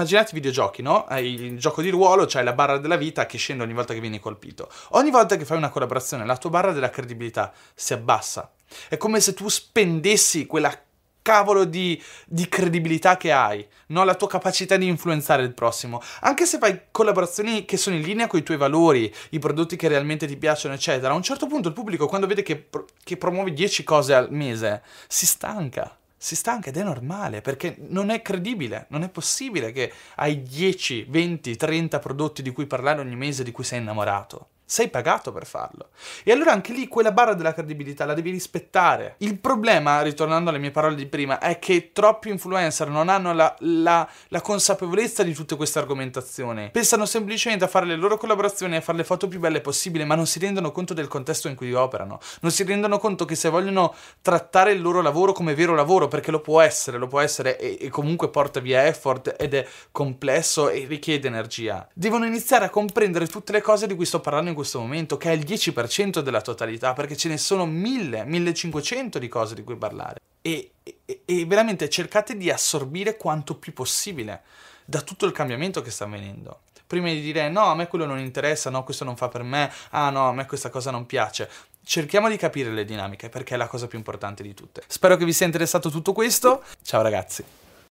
immaginate 0.08 0.32
i 0.32 0.34
videogiochi, 0.34 0.82
no? 0.82 1.06
Hai 1.06 1.34
il 1.34 1.60
gioco 1.60 1.82
di 1.82 1.90
ruolo, 1.90 2.26
c'hai 2.28 2.44
la 2.44 2.54
barra 2.54 2.78
della 2.78 2.96
vita 2.96 3.26
che 3.26 3.38
scende 3.38 3.64
ogni 3.64 3.74
volta 3.74 3.94
che 3.94 4.00
vieni 4.00 4.20
colpito. 4.20 4.70
Ogni 4.92 5.12
volta 5.12 5.36
che 5.36 5.46
fai 5.46 5.58
una 5.58 5.70
collaborazione, 5.70 6.26
la 6.26 6.38
tua 6.38 6.50
barra 6.50 6.72
della 6.72 6.90
credibilità 6.90 7.54
si 7.76 7.94
abbassa. 7.94 8.52
È 8.88 8.98
come 8.98 9.20
se 9.20 9.34
tu 9.34 9.50
spendessi 9.50 10.46
quella 10.46 10.74
cavolo 11.22 11.66
di, 11.66 12.02
di, 12.26 12.48
credibilità 12.48 13.18
che 13.18 13.34
hai, 13.34 13.68
no? 13.88 14.06
la 14.06 14.16
tua 14.16 14.30
capacità 14.30 14.78
di 14.78 14.88
influenzare 14.88 15.44
il 15.44 15.54
prossimo. 15.54 16.02
Anche 16.22 16.46
se 16.46 16.58
fai 16.58 16.84
collaborazioni 16.90 17.66
che 17.66 17.76
sono 17.76 17.98
in 17.98 18.02
linea 18.02 18.28
con 18.28 18.40
i 18.40 18.44
tuoi 18.44 18.56
valori, 18.56 19.14
i 19.32 19.40
prodotti 19.40 19.76
che 19.76 19.90
realmente 19.90 20.26
ti 20.26 20.38
piacciono, 20.38 20.74
eccetera, 20.74 21.12
a 21.12 21.18
un 21.18 21.24
certo 21.24 21.46
punto 21.48 21.68
il 21.68 21.74
pubblico, 21.74 22.08
quando 22.08 22.28
vede 22.28 22.44
che, 22.44 22.70
che 23.04 23.18
promuovi 23.18 23.52
10 23.52 23.84
cose 23.84 24.14
al 24.14 24.32
mese, 24.32 24.84
si 25.08 25.26
stanca 25.26 25.98
si 26.18 26.36
stanca 26.36 26.70
ed 26.70 26.78
è 26.78 26.84
normale 26.84 27.42
perché 27.42 27.76
non 27.90 28.10
è 28.10 28.22
credibile, 28.22 28.88
non 28.90 29.04
è 29.04 29.10
possibile 29.10 29.72
che 29.72 29.92
hai 30.16 30.42
10, 30.42 31.06
20, 31.08 31.56
30 31.56 32.00
prodotti 32.00 32.42
di 32.42 32.52
cui 32.52 32.66
parlare 32.66 33.02
ogni 33.02 33.16
mese 33.16 33.44
di 33.44 33.52
cui 33.52 33.64
sei 33.64 33.80
innamorato. 33.80 34.50
Sei 34.70 34.90
pagato 34.90 35.32
per 35.32 35.46
farlo. 35.46 35.92
E 36.26 36.34
allora 36.34 36.52
anche 36.52 36.74
lì 36.74 36.90
quella 36.90 37.14
barra 37.14 37.34
della 37.34 37.54
credibilità 37.54 38.04
la 38.04 38.14
devi 38.14 38.32
rispettare. 38.32 39.16
Il 39.20 39.40
problema, 39.40 40.02
ritornando 40.02 40.50
alle 40.50 40.60
mie 40.60 40.72
parole 40.72 40.96
di 40.96 41.06
prima, 41.06 41.40
è 41.40 41.58
che 41.58 41.92
troppi 41.94 42.30
influencer 42.30 42.90
non 42.90 43.08
hanno 43.08 43.34
la, 43.34 43.56
la, 43.60 44.08
la 44.28 44.42
consapevolezza 44.42 45.24
di 45.24 45.34
tutte 45.34 45.56
queste 45.56 45.80
argomentazioni. 45.80 46.70
Pensano 46.72 47.06
semplicemente 47.06 47.64
a 47.64 47.70
fare 47.70 47.86
le 47.86 47.96
loro 47.96 48.18
collaborazioni 48.18 48.74
e 48.74 48.78
a 48.80 48.82
fare 48.82 48.98
le 48.98 49.06
foto 49.06 49.30
più 49.30 49.40
belle 49.40 49.62
possibile, 49.62 50.04
ma 50.04 50.16
non 50.16 50.28
si 50.28 50.38
rendono 50.38 50.74
conto 50.74 50.94
del 50.94 51.08
contesto 51.08 51.48
in 51.48 51.56
cui 51.56 51.74
operano. 51.74 52.20
Non 52.42 52.52
si 52.52 52.64
rendono 52.64 52.98
conto 52.98 53.24
che 53.24 53.36
se 53.36 53.48
vogliono 53.48 53.96
trattare 54.22 54.74
il 54.74 54.82
loro 54.82 55.02
lavoro 55.02 55.32
come 55.32 55.56
vero 55.56 55.76
lavoro, 55.76 56.10
perché 56.10 56.30
lo 56.30 56.42
può 56.42 56.60
essere, 56.60 56.98
lo 56.98 57.08
può 57.08 57.22
essere 57.22 57.58
e, 57.58 57.78
e 57.80 57.90
comunque 57.90 58.30
porta 58.30 58.60
via 58.60 58.86
effort 58.86 59.36
ed 59.38 59.54
è 59.54 59.66
complesso 59.92 60.70
e 60.70 60.86
richiede 60.88 61.28
energia, 61.28 61.88
devono 61.94 62.26
iniziare 62.26 62.66
a 62.66 62.70
comprendere 62.70 63.28
tutte 63.28 63.52
le 63.52 63.62
cose 63.62 63.88
di 63.88 63.96
cui 63.96 64.06
sto 64.06 64.20
parlando 64.20 64.50
in 64.50 64.56
questo 64.58 64.80
momento, 64.80 65.18
che 65.18 65.30
è 65.30 65.34
il 65.34 65.46
10% 65.46 66.20
della 66.20 66.42
totalità, 66.42 66.94
perché 66.94 67.16
ce 67.16 67.30
ne 67.30 67.38
sono 67.38 67.66
1000, 67.66 68.26
1500 68.26 69.20
di 69.20 69.28
cose 69.28 69.56
di 69.56 69.64
cui 69.64 69.78
parlare. 69.78 70.20
E, 70.42 70.72
e, 70.84 71.22
e 71.26 71.46
veramente 71.46 71.90
cercate 71.90 72.36
di 72.36 72.50
assorbire 72.50 73.18
quanto 73.18 73.56
più 73.56 73.74
possibile 73.74 74.44
da 74.86 75.02
tutto 75.02 75.26
il 75.26 75.32
cambiamento 75.32 75.82
che 75.82 75.92
sta 75.92 76.06
avvenendo 76.06 76.62
prima 76.88 77.10
di 77.10 77.22
dire 77.22 77.50
no, 77.50 77.66
a 77.66 77.76
me 77.76 77.88
quello 77.88 78.06
non 78.06 78.18
interessa, 78.18 78.70
no, 78.70 78.84
questo 78.84 79.04
non 79.04 79.18
fa 79.18 79.28
per 79.28 79.44
me, 79.44 79.70
ah 79.90 80.10
no, 80.10 80.30
a 80.30 80.32
me 80.32 80.46
questa 80.46 80.70
cosa 80.70 80.90
non 80.90 81.06
piace. 81.06 81.50
Cerchiamo 81.84 82.30
di 82.30 82.38
capire 82.38 82.72
le 82.72 82.86
dinamiche 82.86 83.30
perché 83.30 83.54
è 83.54 83.58
la 83.58 83.68
cosa 83.68 83.88
più 83.88 83.98
importante 83.98 84.42
di 84.42 84.54
tutte. 84.54 84.84
Spero 84.88 85.18
che 85.18 85.26
vi 85.26 85.34
sia 85.34 85.46
interessato 85.46 85.90
tutto 85.90 86.14
questo. 86.14 86.64
Ciao 86.82 87.02
ragazzi. 87.02 87.67